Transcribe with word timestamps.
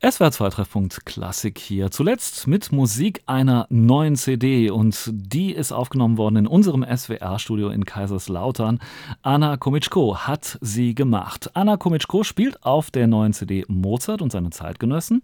SWR 0.00 0.30
2 0.30 0.50
Treffpunkt 0.50 1.06
Klassik 1.06 1.58
hier. 1.58 1.90
Zuletzt 1.90 2.46
mit 2.46 2.70
Musik 2.70 3.20
einer 3.26 3.66
neuen 3.68 4.14
CD 4.14 4.70
und 4.70 5.10
die 5.12 5.50
ist 5.50 5.72
aufgenommen 5.72 6.16
worden 6.18 6.36
in 6.36 6.46
unserem 6.46 6.84
SWR-Studio 6.84 7.70
in 7.70 7.84
Kaiserslautern. 7.84 8.78
Anna 9.22 9.56
Komitschko 9.56 10.18
hat 10.18 10.56
sie 10.60 10.94
gemacht. 10.94 11.50
Anna 11.54 11.76
Komitschko 11.76 12.22
spielt 12.22 12.62
auf 12.62 12.92
der 12.92 13.08
neuen 13.08 13.32
CD 13.32 13.64
Mozart 13.66 14.22
und 14.22 14.30
seine 14.30 14.50
Zeitgenossen. 14.50 15.20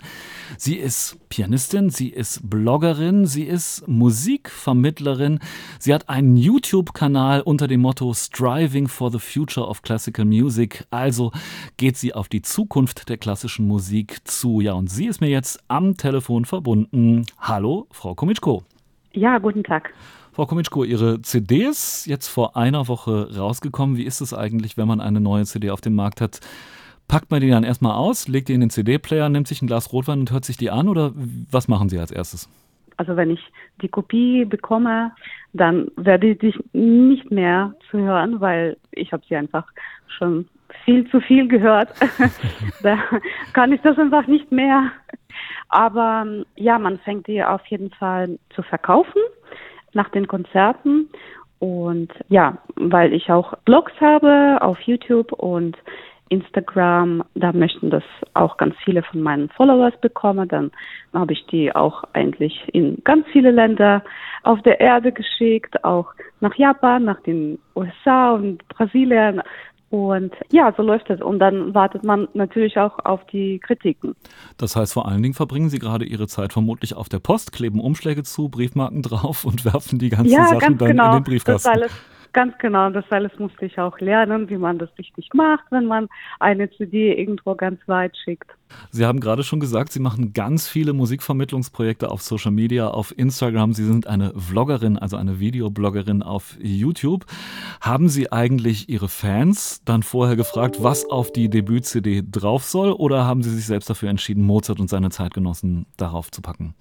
Sie 0.58 0.74
ist 0.74 1.18
Pianistin, 1.28 1.90
sie 1.90 2.08
ist 2.08 2.40
Bloggerin, 2.50 3.26
sie 3.26 3.44
ist 3.44 3.86
Musikvermittlerin. 3.86 5.38
Sie 5.78 5.94
hat 5.94 6.08
einen 6.08 6.36
YouTube-Kanal 6.36 7.42
unter 7.42 7.68
dem 7.68 7.82
Motto 7.82 8.12
Striving 8.12 8.88
for 8.88 9.12
the 9.12 9.20
Future 9.20 9.68
of 9.68 9.82
Classical 9.82 10.24
Music. 10.24 10.84
Also 10.90 11.30
geht 11.76 11.96
sie 11.96 12.12
auf 12.12 12.28
die 12.28 12.42
Zukunft 12.42 13.08
der 13.08 13.18
klassischen 13.18 13.68
Musik 13.68 14.18
zu. 14.24 14.63
Ja, 14.64 14.72
und 14.72 14.90
sie 14.90 15.08
ist 15.08 15.20
mir 15.20 15.28
jetzt 15.28 15.62
am 15.68 15.98
Telefon 15.98 16.46
verbunden. 16.46 17.26
Hallo, 17.38 17.86
Frau 17.90 18.14
Komitschko. 18.14 18.62
Ja, 19.12 19.36
guten 19.36 19.62
Tag. 19.62 19.92
Frau 20.32 20.46
Komitschko, 20.46 20.84
Ihre 20.84 21.20
CD 21.20 21.64
ist 21.64 22.06
jetzt 22.06 22.28
vor 22.28 22.56
einer 22.56 22.88
Woche 22.88 23.36
rausgekommen. 23.36 23.98
Wie 23.98 24.04
ist 24.04 24.22
es 24.22 24.32
eigentlich, 24.32 24.78
wenn 24.78 24.88
man 24.88 25.02
eine 25.02 25.20
neue 25.20 25.44
CD 25.44 25.68
auf 25.68 25.82
dem 25.82 25.94
Markt 25.94 26.22
hat? 26.22 26.40
Packt 27.08 27.30
man 27.30 27.42
die 27.42 27.50
dann 27.50 27.62
erstmal 27.62 27.94
aus, 27.94 28.26
legt 28.26 28.48
die 28.48 28.54
in 28.54 28.60
den 28.60 28.70
CD-Player, 28.70 29.28
nimmt 29.28 29.48
sich 29.48 29.60
ein 29.60 29.66
Glas 29.66 29.92
Rotwein 29.92 30.20
und 30.20 30.30
hört 30.30 30.46
sich 30.46 30.56
die 30.56 30.70
an 30.70 30.88
oder 30.88 31.12
was 31.50 31.68
machen 31.68 31.90
Sie 31.90 31.98
als 31.98 32.10
erstes? 32.10 32.48
Also 32.96 33.16
wenn 33.16 33.30
ich 33.30 33.40
die 33.82 33.88
Kopie 33.88 34.44
bekomme, 34.44 35.12
dann 35.52 35.88
werde 35.96 36.28
ich 36.28 36.38
die 36.38 36.54
nicht 36.72 37.30
mehr 37.30 37.74
zu 37.90 37.98
hören, 37.98 38.40
weil 38.40 38.76
ich 38.92 39.12
habe 39.12 39.22
sie 39.28 39.36
einfach 39.36 39.66
schon 40.06 40.48
viel 40.84 41.08
zu 41.10 41.20
viel 41.20 41.48
gehört. 41.48 41.90
da 42.82 42.98
kann 43.52 43.72
ich 43.72 43.80
das 43.82 43.98
einfach 43.98 44.26
nicht 44.26 44.50
mehr. 44.50 44.90
Aber 45.68 46.26
ja, 46.56 46.78
man 46.78 46.98
fängt 46.98 47.26
die 47.26 47.42
auf 47.42 47.64
jeden 47.66 47.90
Fall 47.90 48.38
zu 48.50 48.62
verkaufen 48.62 49.20
nach 49.92 50.08
den 50.10 50.26
Konzerten. 50.26 51.08
Und 51.58 52.12
ja, 52.28 52.58
weil 52.76 53.12
ich 53.12 53.30
auch 53.30 53.54
Blogs 53.64 53.92
habe 54.00 54.58
auf 54.60 54.80
YouTube 54.82 55.32
und 55.32 55.76
Instagram, 56.28 57.22
da 57.34 57.52
möchten 57.52 57.90
das 57.90 58.02
auch 58.32 58.56
ganz 58.56 58.74
viele 58.84 59.02
von 59.02 59.20
meinen 59.20 59.48
Followers 59.50 59.94
bekommen. 60.00 60.48
Dann 60.48 60.70
habe 61.12 61.32
ich 61.32 61.46
die 61.46 61.74
auch 61.74 62.04
eigentlich 62.12 62.68
in 62.72 62.98
ganz 63.04 63.26
viele 63.32 63.50
Länder 63.50 64.02
auf 64.42 64.60
der 64.62 64.80
Erde 64.80 65.12
geschickt, 65.12 65.84
auch 65.84 66.12
nach 66.40 66.54
Japan, 66.54 67.04
nach 67.04 67.20
den 67.22 67.58
USA 67.76 68.32
und 68.32 68.66
Brasilien. 68.68 69.42
Und 69.90 70.34
ja, 70.50 70.74
so 70.76 70.82
läuft 70.82 71.08
es. 71.10 71.20
Und 71.20 71.38
dann 71.38 71.72
wartet 71.72 72.02
man 72.02 72.26
natürlich 72.34 72.78
auch 72.78 72.98
auf 73.04 73.24
die 73.26 73.60
Kritiken. 73.60 74.16
Das 74.56 74.74
heißt, 74.74 74.92
vor 74.92 75.06
allen 75.06 75.22
Dingen 75.22 75.34
verbringen 75.34 75.68
Sie 75.68 75.78
gerade 75.78 76.04
Ihre 76.04 76.26
Zeit 76.26 76.52
vermutlich 76.52 76.96
auf 76.96 77.08
der 77.08 77.20
Post, 77.20 77.52
kleben 77.52 77.78
Umschläge 77.78 78.24
zu, 78.24 78.48
Briefmarken 78.48 79.02
drauf 79.02 79.44
und 79.44 79.64
werfen 79.72 80.00
die 80.00 80.08
ganzen 80.08 80.32
ja, 80.32 80.46
Sachen 80.46 80.78
dann 80.78 80.88
genau. 80.88 81.06
in 81.10 81.18
den 81.18 81.24
Briefkasten. 81.24 81.70
Das 81.70 81.82
alles, 81.82 81.92
ganz 82.34 82.54
genau. 82.58 82.90
Das 82.90 83.04
alles 83.10 83.32
musste 83.38 83.64
ich 83.64 83.78
auch 83.78 83.98
lernen, 84.00 84.50
wie 84.50 84.58
man 84.58 84.78
das 84.78 84.90
richtig 84.98 85.32
macht, 85.32 85.64
wenn 85.70 85.86
man 85.86 86.08
eine 86.40 86.70
CD 86.70 87.14
irgendwo 87.18 87.54
ganz 87.54 87.80
weit 87.86 88.14
schickt. 88.16 88.50
Sie 88.90 89.06
haben 89.06 89.20
gerade 89.20 89.42
schon 89.42 89.60
gesagt, 89.60 89.92
Sie 89.92 90.00
machen 90.00 90.32
ganz 90.32 90.68
viele 90.68 90.92
Musikvermittlungsprojekte 90.92 92.10
auf 92.10 92.22
Social 92.22 92.50
Media, 92.50 92.88
auf 92.88 93.16
Instagram. 93.16 93.72
Sie 93.72 93.84
sind 93.84 94.06
eine 94.06 94.32
Vloggerin, 94.34 94.98
also 94.98 95.16
eine 95.16 95.38
Videobloggerin 95.40 96.22
auf 96.22 96.56
YouTube. 96.60 97.24
Haben 97.80 98.08
Sie 98.08 98.30
eigentlich 98.32 98.88
Ihre 98.88 99.08
Fans 99.08 99.82
dann 99.84 100.02
vorher 100.02 100.36
gefragt, 100.36 100.82
was 100.82 101.08
auf 101.08 101.32
die 101.32 101.48
Debüt-CD 101.48 102.24
drauf 102.30 102.64
soll, 102.64 102.92
oder 102.92 103.24
haben 103.24 103.42
Sie 103.42 103.50
sich 103.50 103.66
selbst 103.66 103.88
dafür 103.88 104.10
entschieden, 104.10 104.44
Mozart 104.44 104.80
und 104.80 104.90
seine 104.90 105.10
Zeitgenossen 105.10 105.86
darauf 105.96 106.30
zu 106.30 106.42
packen? 106.42 106.74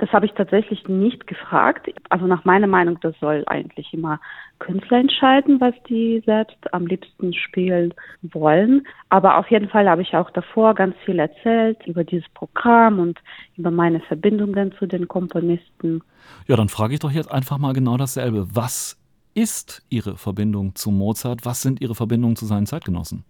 Das 0.00 0.10
habe 0.14 0.24
ich 0.24 0.32
tatsächlich 0.32 0.88
nicht 0.88 1.26
gefragt. 1.26 1.86
Also 2.08 2.26
nach 2.26 2.46
meiner 2.46 2.66
Meinung, 2.66 2.98
das 3.02 3.14
soll 3.20 3.44
eigentlich 3.46 3.92
immer 3.92 4.18
Künstler 4.58 4.96
entscheiden, 4.96 5.60
was 5.60 5.74
die 5.90 6.22
selbst 6.24 6.56
am 6.72 6.86
liebsten 6.86 7.34
spielen 7.34 7.92
wollen. 8.22 8.86
Aber 9.10 9.36
auf 9.36 9.50
jeden 9.50 9.68
Fall 9.68 9.86
habe 9.90 10.00
ich 10.00 10.16
auch 10.16 10.30
davor 10.30 10.74
ganz 10.74 10.96
viel 11.04 11.18
erzählt 11.18 11.86
über 11.86 12.02
dieses 12.02 12.26
Programm 12.30 12.98
und 12.98 13.18
über 13.58 13.70
meine 13.70 14.00
Verbindungen 14.00 14.72
zu 14.78 14.86
den 14.86 15.06
Komponisten. 15.06 16.02
Ja, 16.46 16.56
dann 16.56 16.70
frage 16.70 16.94
ich 16.94 17.00
doch 17.00 17.12
jetzt 17.12 17.30
einfach 17.30 17.58
mal 17.58 17.74
genau 17.74 17.98
dasselbe. 17.98 18.46
Was 18.54 18.98
ist 19.34 19.84
Ihre 19.90 20.16
Verbindung 20.16 20.74
zu 20.76 20.90
Mozart? 20.90 21.44
Was 21.44 21.60
sind 21.60 21.82
Ihre 21.82 21.94
Verbindungen 21.94 22.36
zu 22.36 22.46
seinen 22.46 22.64
Zeitgenossen? 22.64 23.22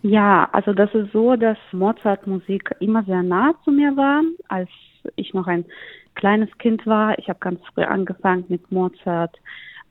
Ja, 0.00 0.48
also 0.52 0.72
das 0.72 0.94
ist 0.94 1.12
so, 1.12 1.36
dass 1.36 1.58
Mozart 1.72 2.26
Musik 2.26 2.74
immer 2.80 3.04
sehr 3.04 3.22
nah 3.22 3.52
zu 3.62 3.70
mir 3.70 3.94
war, 3.94 4.22
als 4.48 4.70
ich 5.16 5.34
noch 5.34 5.46
ein 5.46 5.66
kleines 6.14 6.50
Kind 6.58 6.86
war. 6.86 7.18
Ich 7.18 7.28
habe 7.28 7.38
ganz 7.40 7.60
früh 7.72 7.82
angefangen 7.82 8.44
mit 8.48 8.70
Mozart 8.70 9.36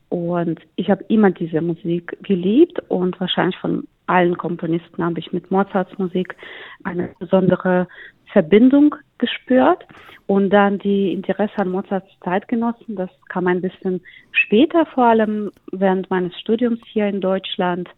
und 0.08 0.60
ich 0.76 0.90
habe 0.90 1.04
immer 1.08 1.30
diese 1.30 1.60
Musik 1.60 2.16
geliebt 2.22 2.78
und 2.88 3.18
wahrscheinlich 3.20 3.58
von 3.58 3.86
allen 4.06 4.36
Komponisten 4.36 5.02
habe 5.02 5.18
ich 5.18 5.32
mit 5.32 5.50
Mozarts 5.50 5.96
Musik 5.98 6.36
eine 6.84 7.10
besondere 7.18 7.88
Verbindung 8.32 8.94
gespürt. 9.18 9.84
Und 10.26 10.50
dann 10.50 10.78
die 10.78 11.12
Interesse 11.12 11.58
an 11.58 11.70
Mozarts 11.70 12.08
Zeitgenossen, 12.22 12.96
das 12.96 13.10
kam 13.28 13.46
ein 13.46 13.60
bisschen 13.60 14.00
später, 14.32 14.86
vor 14.86 15.04
allem 15.04 15.50
während 15.70 16.08
meines 16.08 16.38
Studiums 16.40 16.80
hier 16.86 17.08
in 17.08 17.20
Deutschland. 17.20 17.88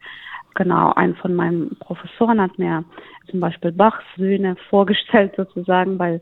Genau, 0.56 0.92
ein 0.94 1.14
von 1.16 1.34
meinen 1.34 1.76
Professoren 1.78 2.40
hat 2.40 2.58
mir 2.58 2.84
zum 3.30 3.40
Beispiel 3.40 3.70
Bachs 3.70 4.04
Söhne 4.16 4.56
vorgestellt 4.70 5.34
sozusagen, 5.36 5.98
weil 5.98 6.20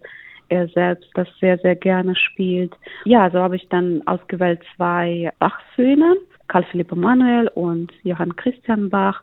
er 0.49 0.69
selbst 0.69 1.09
das 1.15 1.29
sehr, 1.41 1.59
sehr 1.59 1.77
gerne 1.77 2.15
spielt. 2.17 2.75
Ja, 3.05 3.31
so 3.31 3.39
habe 3.39 3.57
ich 3.57 3.69
dann 3.69 4.03
ausgewählt 4.07 4.61
zwei 4.77 5.33
Bach-Söhne, 5.39 6.17
Karl 6.49 6.65
Philipp 6.71 6.93
Emanuel 6.93 7.49
und 7.49 7.93
Johann 8.03 8.37
Christian 8.37 8.91
Bach. 8.91 9.23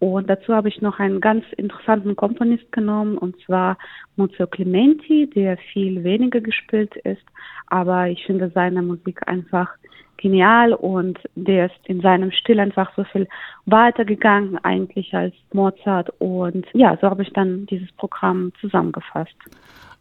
Und 0.00 0.30
dazu 0.30 0.54
habe 0.54 0.68
ich 0.68 0.80
noch 0.80 1.00
einen 1.00 1.20
ganz 1.20 1.44
interessanten 1.56 2.14
Komponist 2.14 2.70
genommen, 2.70 3.18
und 3.18 3.40
zwar 3.44 3.76
Muzio 4.16 4.46
Clementi, 4.46 5.28
der 5.28 5.56
viel 5.72 6.04
weniger 6.04 6.40
gespielt 6.40 6.94
ist, 6.98 7.24
aber 7.66 8.08
ich 8.08 8.24
finde 8.24 8.50
seine 8.54 8.82
Musik 8.82 9.26
einfach 9.26 9.70
genial 10.18 10.74
und 10.74 11.18
der 11.34 11.66
ist 11.66 11.86
in 11.86 12.00
seinem 12.00 12.30
Stil 12.32 12.60
einfach 12.60 12.92
so 12.96 13.04
viel 13.04 13.26
weitergegangen 13.66 14.58
eigentlich 14.64 15.14
als 15.14 15.34
Mozart. 15.52 16.10
Und 16.18 16.66
ja, 16.74 16.96
so 17.00 17.08
habe 17.08 17.22
ich 17.22 17.32
dann 17.32 17.66
dieses 17.66 17.90
Programm 17.92 18.52
zusammengefasst. 18.60 19.36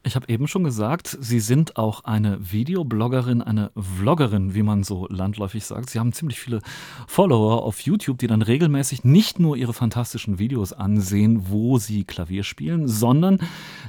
Ich 0.07 0.15
habe 0.15 0.29
eben 0.29 0.47
schon 0.47 0.63
gesagt, 0.63 1.17
Sie 1.19 1.41
sind 1.41 1.75
auch 1.75 2.05
eine 2.05 2.37
Videobloggerin, 2.39 3.41
eine 3.41 3.71
Vloggerin, 3.75 4.55
wie 4.55 4.63
man 4.63 4.83
so 4.83 5.05
landläufig 5.09 5.65
sagt. 5.65 5.89
Sie 5.89 5.99
haben 5.99 6.13
ziemlich 6.13 6.39
viele 6.39 6.61
Follower 7.07 7.63
auf 7.63 7.81
YouTube, 7.81 8.17
die 8.17 8.27
dann 8.27 8.41
regelmäßig 8.41 9.03
nicht 9.03 9.37
nur 9.37 9.57
Ihre 9.57 9.73
fantastischen 9.73 10.39
Videos 10.39 10.71
ansehen, 10.71 11.49
wo 11.49 11.77
Sie 11.77 12.05
Klavier 12.05 12.43
spielen, 12.43 12.87
sondern 12.87 13.39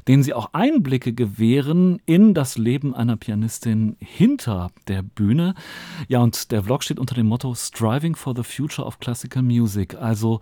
denen 0.08 0.24
Sie 0.24 0.34
auch 0.34 0.52
Einblicke 0.54 1.12
gewähren 1.12 2.02
in 2.04 2.34
das 2.34 2.58
Leben 2.58 2.96
einer 2.96 3.16
Pianistin 3.16 3.96
hinter 4.00 4.72
der 4.88 5.02
Bühne. 5.02 5.54
Ja, 6.08 6.18
und 6.18 6.50
der 6.50 6.64
Vlog 6.64 6.82
steht 6.82 6.98
unter 6.98 7.14
dem 7.14 7.26
Motto 7.26 7.54
Striving 7.54 8.16
for 8.16 8.34
the 8.34 8.42
Future 8.42 8.84
of 8.84 8.98
Classical 8.98 9.44
Music. 9.44 9.94
Also 9.94 10.40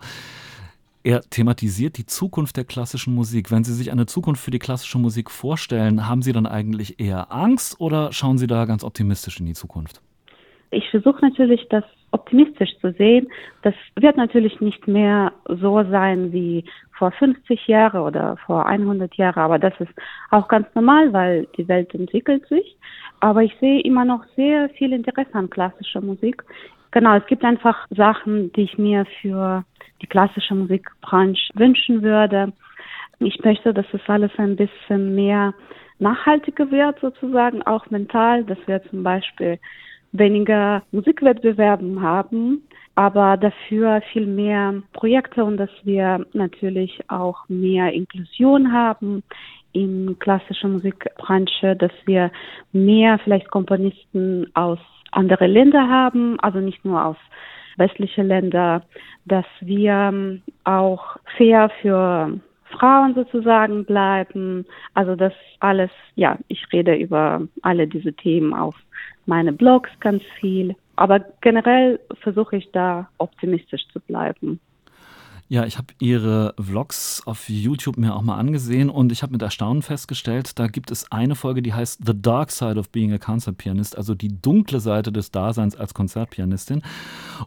er 1.07 1.21
thematisiert 1.21 1.97
die 1.97 2.05
Zukunft 2.05 2.57
der 2.57 2.65
klassischen 2.65 3.15
Musik. 3.15 3.49
Wenn 3.49 3.63
Sie 3.63 3.73
sich 3.73 3.93
eine 3.93 4.07
Zukunft 4.07 4.43
für 4.43 4.51
die 4.51 4.59
klassische 4.59 4.97
Musik 4.97 5.31
vorstellen, 5.31 6.09
haben 6.09 6.21
Sie 6.21 6.33
dann 6.33 6.45
eigentlich 6.45 6.99
eher 6.99 7.31
Angst 7.31 7.79
oder 7.79 8.11
schauen 8.11 8.37
Sie 8.37 8.45
da 8.45 8.65
ganz 8.65 8.83
optimistisch 8.83 9.39
in 9.39 9.45
die 9.45 9.53
Zukunft? 9.53 10.01
Ich 10.69 10.89
versuche 10.89 11.21
natürlich, 11.21 11.65
das 11.69 11.85
optimistisch 12.11 12.71
zu 12.81 12.91
sehen. 12.91 13.29
Das 13.61 13.73
wird 13.95 14.17
natürlich 14.17 14.59
nicht 14.59 14.85
mehr 14.85 15.31
so 15.47 15.81
sein 15.89 16.33
wie 16.33 16.65
vor 16.97 17.11
50 17.11 17.67
Jahren 17.67 18.01
oder 18.01 18.35
vor 18.45 18.65
100 18.65 19.15
Jahren, 19.15 19.39
aber 19.39 19.59
das 19.59 19.73
ist 19.79 19.91
auch 20.31 20.49
ganz 20.49 20.67
normal, 20.75 21.13
weil 21.13 21.47
die 21.57 21.69
Welt 21.69 21.93
entwickelt 21.93 22.45
sich. 22.49 22.75
Aber 23.21 23.43
ich 23.43 23.55
sehe 23.61 23.79
immer 23.81 24.03
noch 24.03 24.25
sehr 24.35 24.67
viel 24.71 24.91
Interesse 24.91 25.33
an 25.33 25.49
klassischer 25.49 26.01
Musik. 26.01 26.43
Genau, 26.97 27.15
es 27.15 27.27
gibt 27.27 27.43
einfach 27.43 27.85
Sachen, 27.91 28.51
die 28.53 28.63
ich 28.63 28.79
mir 28.79 29.05
für 29.21 29.63
die 30.01 30.07
klassische 30.07 30.55
Musikbranche 30.55 31.51
wünschen 31.53 32.01
würde. 32.01 32.51
Ich 33.19 33.39
möchte, 33.43 33.71
dass 33.71 33.85
das 33.91 34.01
alles 34.07 34.31
ein 34.37 34.55
bisschen 34.55 35.13
mehr 35.13 35.53
nachhaltiger 35.99 36.71
wird, 36.71 36.99
sozusagen, 36.99 37.61
auch 37.61 37.87
mental, 37.91 38.45
dass 38.45 38.57
wir 38.65 38.81
zum 38.89 39.03
Beispiel 39.03 39.59
weniger 40.11 40.81
Musikwettbewerben 40.91 42.01
haben, 42.01 42.63
aber 42.95 43.37
dafür 43.37 44.01
viel 44.11 44.25
mehr 44.25 44.81
Projekte 44.93 45.43
und 45.43 45.57
dass 45.57 45.69
wir 45.83 46.25
natürlich 46.33 46.99
auch 47.09 47.47
mehr 47.47 47.93
Inklusion 47.93 48.73
haben 48.73 49.21
in 49.71 50.17
klassischer 50.17 50.69
Musikbranche, 50.69 51.75
dass 51.75 51.91
wir 52.05 52.31
mehr 52.71 53.19
vielleicht 53.19 53.51
Komponisten 53.51 54.47
aus 54.55 54.79
andere 55.17 55.47
Länder 55.47 55.89
haben, 55.89 56.39
also 56.39 56.59
nicht 56.59 56.85
nur 56.85 57.03
aus 57.03 57.17
westliche 57.77 58.23
Länder, 58.23 58.83
dass 59.25 59.45
wir 59.61 60.39
auch 60.63 61.17
fair 61.37 61.69
für 61.81 62.39
Frauen 62.65 63.15
sozusagen 63.15 63.85
bleiben. 63.85 64.65
Also 64.93 65.15
das 65.15 65.33
alles, 65.59 65.91
ja, 66.15 66.37
ich 66.47 66.65
rede 66.71 66.95
über 66.95 67.41
alle 67.61 67.87
diese 67.87 68.13
Themen 68.13 68.53
auf 68.53 68.75
meine 69.25 69.53
Blogs 69.53 69.89
ganz 69.99 70.23
viel. 70.39 70.75
Aber 70.95 71.19
generell 71.41 71.99
versuche 72.21 72.57
ich 72.57 72.71
da 72.71 73.07
optimistisch 73.17 73.87
zu 73.93 73.99
bleiben. 73.99 74.59
Ja, 75.49 75.65
ich 75.65 75.77
habe 75.77 75.93
Ihre 75.99 76.53
Vlogs 76.59 77.21
auf 77.25 77.47
YouTube 77.47 77.95
mir 77.95 78.15
auch 78.15 78.21
mal 78.21 78.35
angesehen 78.35 78.89
und 78.89 79.13
ich 79.13 79.23
habe 79.23 79.31
mit 79.31 79.41
Erstaunen 79.41 79.81
festgestellt, 79.81 80.59
da 80.59 80.67
gibt 80.67 80.91
es 80.91 81.09
eine 81.09 81.35
Folge, 81.35 81.61
die 81.61 81.73
heißt 81.73 82.01
The 82.05 82.11
Dark 82.21 82.51
Side 82.51 82.77
of 82.77 82.89
Being 82.89 83.13
a 83.13 83.17
Concert 83.17 83.57
Pianist, 83.57 83.97
also 83.97 84.13
die 84.13 84.41
dunkle 84.41 84.81
Seite 84.81 85.13
des 85.13 85.31
Daseins 85.31 85.77
als 85.77 85.93
Konzertpianistin. 85.93 86.81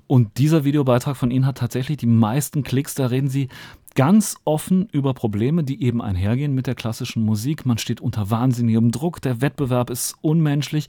Und 0.06 0.38
dieser 0.38 0.64
Videobeitrag 0.64 1.14
von 1.14 1.30
Ihnen 1.30 1.44
hat 1.44 1.58
tatsächlich 1.58 1.98
die 1.98 2.06
meisten 2.06 2.62
Klicks. 2.62 2.94
Da 2.94 3.06
reden 3.06 3.28
Sie 3.28 3.48
ganz 3.94 4.36
offen 4.44 4.88
über 4.92 5.12
Probleme, 5.12 5.62
die 5.62 5.82
eben 5.82 6.00
einhergehen 6.00 6.54
mit 6.54 6.66
der 6.66 6.74
klassischen 6.76 7.22
Musik. 7.22 7.66
Man 7.66 7.76
steht 7.76 8.00
unter 8.00 8.30
wahnsinnigem 8.30 8.92
Druck, 8.92 9.20
der 9.20 9.42
Wettbewerb 9.42 9.90
ist 9.90 10.14
unmenschlich. 10.22 10.88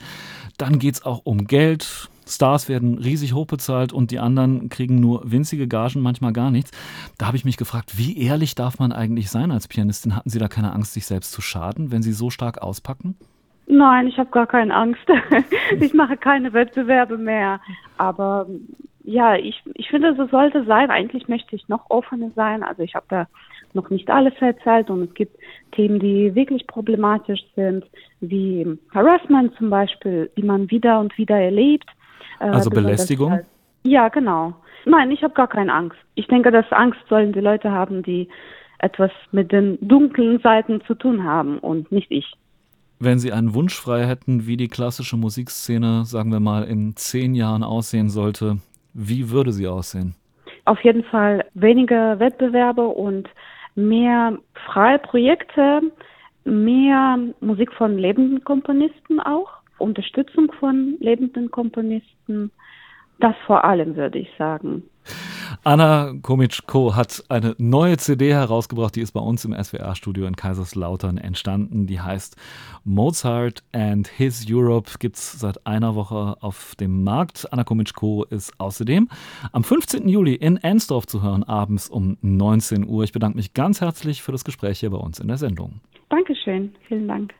Dann 0.57 0.79
geht 0.79 0.95
es 0.95 1.05
auch 1.05 1.21
um 1.25 1.45
Geld. 1.45 2.09
Stars 2.31 2.69
werden 2.69 2.97
riesig 2.97 3.33
hochbezahlt 3.33 3.93
und 3.93 4.11
die 4.11 4.19
anderen 4.19 4.69
kriegen 4.69 4.99
nur 4.99 5.21
winzige 5.29 5.67
Gagen, 5.67 6.01
manchmal 6.01 6.33
gar 6.33 6.51
nichts. 6.51 6.71
Da 7.17 7.27
habe 7.27 7.37
ich 7.37 7.45
mich 7.45 7.57
gefragt, 7.57 7.97
wie 7.97 8.17
ehrlich 8.17 8.55
darf 8.55 8.79
man 8.79 8.91
eigentlich 8.91 9.29
sein 9.29 9.51
als 9.51 9.67
Pianistin? 9.67 10.15
Hatten 10.15 10.29
Sie 10.29 10.39
da 10.39 10.47
keine 10.47 10.73
Angst, 10.73 10.93
sich 10.93 11.05
selbst 11.05 11.31
zu 11.31 11.41
schaden, 11.41 11.91
wenn 11.91 12.01
Sie 12.01 12.13
so 12.13 12.29
stark 12.29 12.61
auspacken? 12.61 13.15
Nein, 13.67 14.07
ich 14.07 14.17
habe 14.17 14.29
gar 14.31 14.47
keine 14.47 14.73
Angst. 14.73 15.01
ich 15.79 15.93
mache 15.93 16.17
keine 16.17 16.51
Wettbewerbe 16.53 17.17
mehr. 17.17 17.61
Aber 17.97 18.47
ja, 19.03 19.35
ich, 19.35 19.61
ich 19.75 19.89
finde, 19.89 20.15
so 20.15 20.27
sollte 20.27 20.65
sein. 20.65 20.91
Eigentlich 20.91 21.27
möchte 21.27 21.55
ich 21.55 21.67
noch 21.69 21.89
offener 21.89 22.31
sein. 22.35 22.63
Also 22.63 22.83
ich 22.83 22.95
habe 22.95 23.05
da 23.09 23.27
noch 23.73 23.89
nicht 23.89 24.09
alles 24.09 24.33
erzählt 24.39 24.89
und 24.89 25.03
es 25.03 25.13
gibt 25.13 25.37
Themen, 25.71 25.99
die 25.99 26.35
wirklich 26.35 26.67
problematisch 26.67 27.41
sind, 27.55 27.85
wie 28.19 28.77
Harassment 28.93 29.55
zum 29.55 29.69
Beispiel, 29.69 30.29
die 30.35 30.43
man 30.43 30.69
wieder 30.69 30.99
und 30.99 31.17
wieder 31.17 31.39
erlebt. 31.39 31.89
Äh, 32.39 32.45
also 32.45 32.69
Belästigung? 32.69 33.31
Halt. 33.31 33.45
Ja, 33.83 34.09
genau. 34.09 34.53
Nein, 34.85 35.11
ich 35.11 35.23
habe 35.23 35.33
gar 35.33 35.47
keine 35.47 35.73
Angst. 35.73 35.97
Ich 36.15 36.27
denke, 36.27 36.51
dass 36.51 36.71
Angst 36.71 36.99
sollen 37.09 37.33
die 37.33 37.39
Leute 37.39 37.71
haben, 37.71 38.03
die 38.03 38.29
etwas 38.79 39.11
mit 39.31 39.51
den 39.51 39.77
dunklen 39.81 40.39
Seiten 40.39 40.81
zu 40.87 40.95
tun 40.95 41.23
haben 41.23 41.59
und 41.59 41.91
nicht 41.91 42.11
ich. 42.11 42.33
Wenn 42.99 43.19
Sie 43.19 43.31
einen 43.31 43.53
Wunsch 43.53 43.75
frei 43.75 44.05
hätten, 44.05 44.45
wie 44.45 44.57
die 44.57 44.67
klassische 44.67 45.17
Musikszene, 45.17 46.05
sagen 46.05 46.31
wir 46.31 46.39
mal, 46.39 46.63
in 46.63 46.95
zehn 46.95 47.33
Jahren 47.33 47.63
aussehen 47.63 48.09
sollte, 48.09 48.57
wie 48.93 49.29
würde 49.31 49.51
sie 49.51 49.67
aussehen? 49.67 50.15
Auf 50.65 50.79
jeden 50.83 51.03
Fall 51.05 51.45
weniger 51.53 52.19
Wettbewerbe 52.19 52.85
und 52.85 53.27
mehr 53.75 54.37
freie 54.53 54.99
Projekte, 54.99 55.81
mehr 56.43 57.17
Musik 57.39 57.73
von 57.73 57.97
lebenden 57.97 58.43
Komponisten 58.43 59.19
auch, 59.19 59.49
Unterstützung 59.81 60.51
von 60.59 60.97
lebenden 60.99 61.51
Komponisten. 61.51 62.51
Das 63.19 63.35
vor 63.45 63.63
allem 63.63 63.95
würde 63.95 64.19
ich 64.19 64.29
sagen. 64.37 64.83
Anna 65.63 66.13
Komitschko 66.21 66.95
hat 66.95 67.23
eine 67.29 67.55
neue 67.57 67.97
CD 67.97 68.33
herausgebracht, 68.33 68.95
die 68.95 69.01
ist 69.01 69.11
bei 69.11 69.19
uns 69.19 69.45
im 69.45 69.53
SWR-Studio 69.53 70.25
in 70.25 70.35
Kaiserslautern 70.35 71.17
entstanden. 71.17 71.85
Die 71.85 71.99
heißt 71.99 72.35
Mozart 72.83 73.63
and 73.71 74.07
His 74.07 74.45
Europe, 74.49 74.91
gibt 74.99 75.17
es 75.17 75.39
seit 75.39 75.65
einer 75.67 75.95
Woche 75.95 76.37
auf 76.41 76.75
dem 76.79 77.03
Markt. 77.03 77.47
Anna 77.51 77.63
Komitschko 77.63 78.25
ist 78.29 78.59
außerdem 78.59 79.09
am 79.51 79.63
15. 79.63 80.07
Juli 80.07 80.35
in 80.35 80.57
Ensdorf 80.57 81.05
zu 81.05 81.21
hören, 81.21 81.43
abends 81.43 81.89
um 81.89 82.17
19 82.21 82.87
Uhr. 82.87 83.03
Ich 83.03 83.11
bedanke 83.11 83.37
mich 83.37 83.53
ganz 83.53 83.81
herzlich 83.81 84.23
für 84.23 84.31
das 84.31 84.43
Gespräch 84.43 84.79
hier 84.79 84.89
bei 84.89 84.97
uns 84.97 85.19
in 85.19 85.27
der 85.27 85.37
Sendung. 85.37 85.81
Dankeschön, 86.09 86.73
vielen 86.87 87.07
Dank. 87.07 87.33